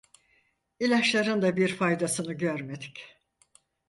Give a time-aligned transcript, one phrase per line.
[0.79, 3.17] İlaçların da bir faydasını görmedik!